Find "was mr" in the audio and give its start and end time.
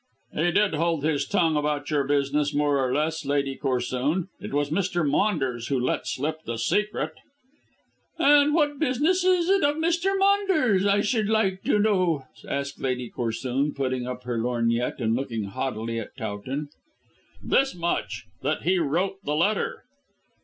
4.51-5.07